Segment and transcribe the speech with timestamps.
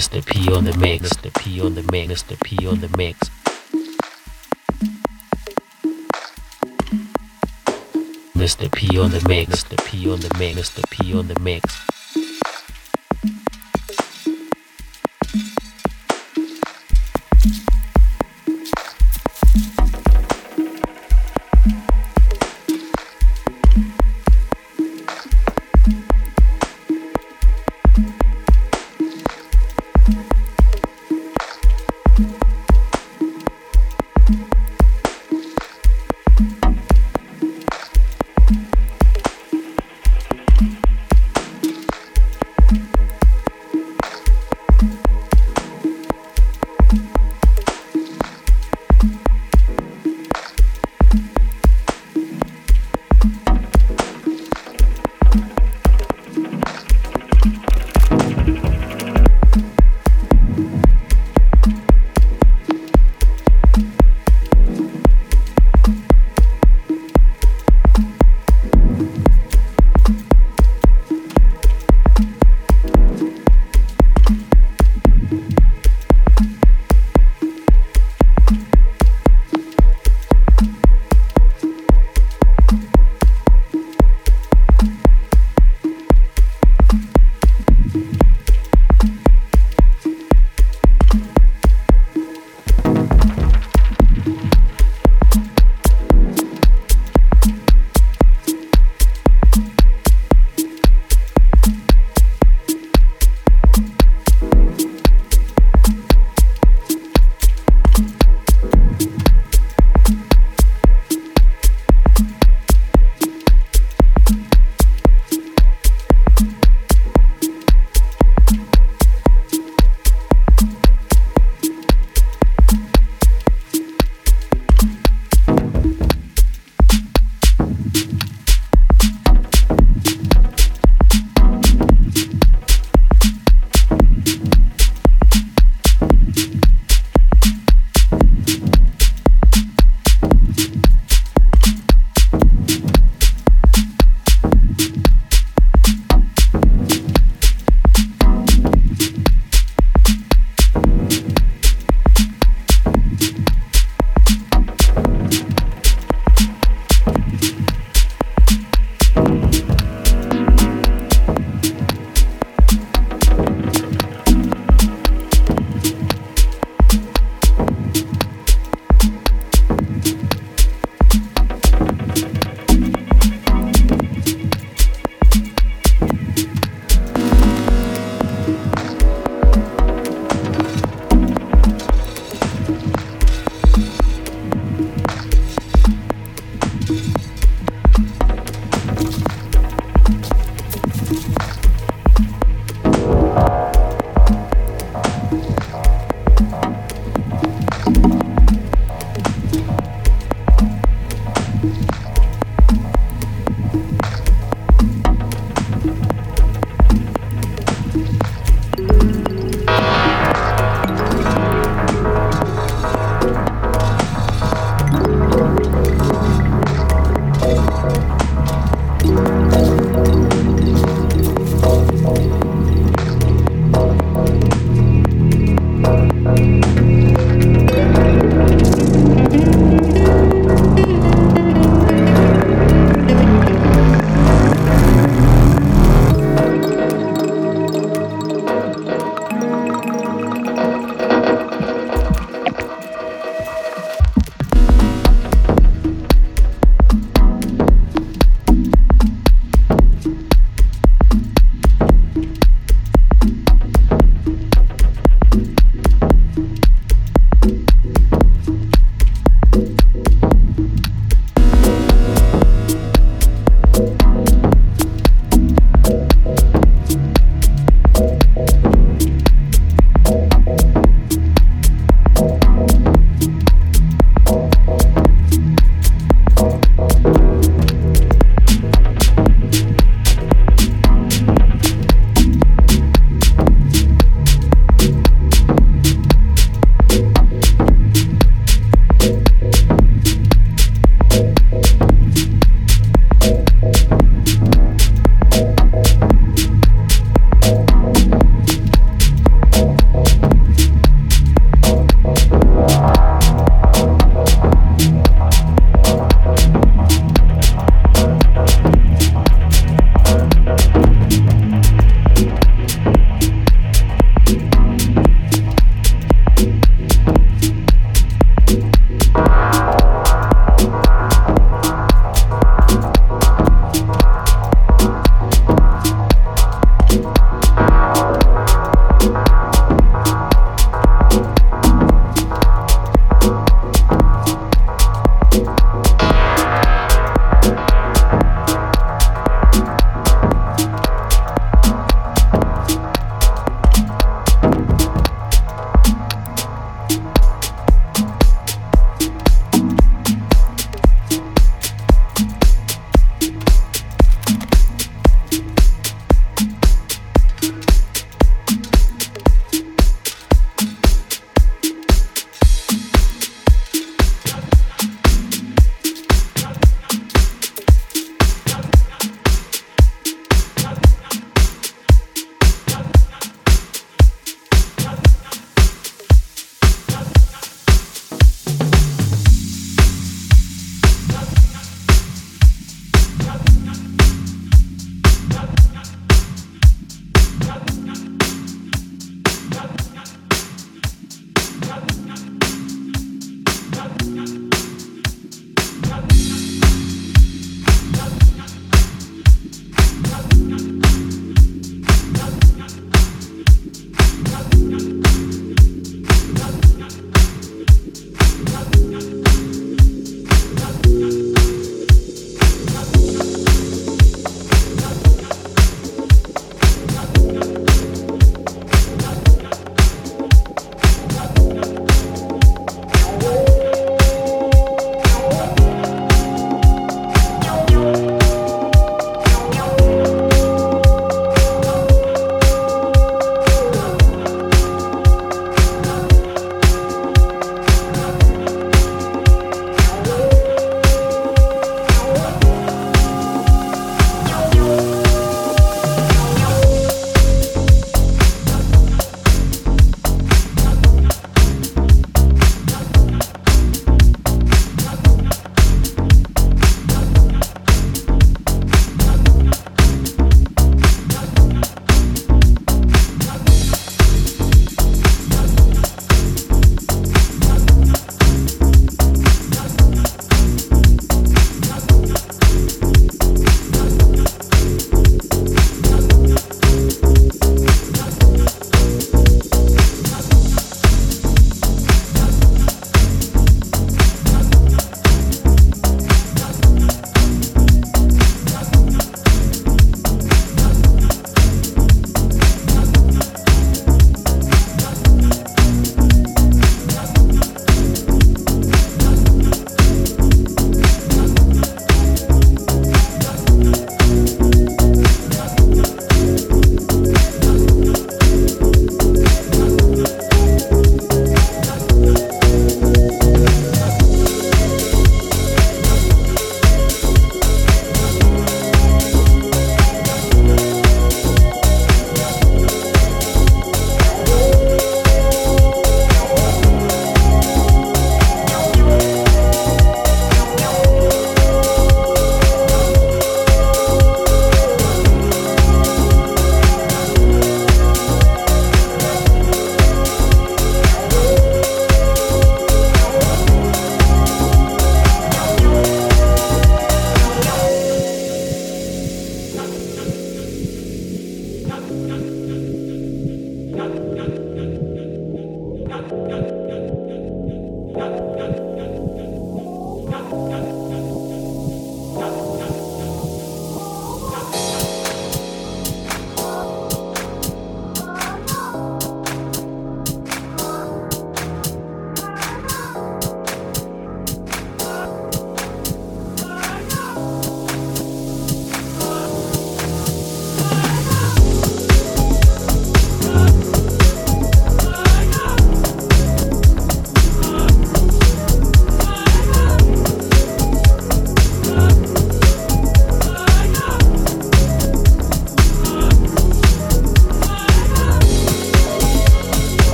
[0.00, 0.24] Mr.
[0.24, 1.42] P on the mix, Mr.
[1.42, 2.42] P on the mix, Mr.
[2.42, 3.28] P on the mix.
[8.34, 8.72] Mr.
[8.72, 9.84] P on the mix, Mr.
[9.84, 10.90] P on the mix, Mr.
[10.90, 11.89] P on the mix.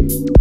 [0.00, 0.37] Worth, worth.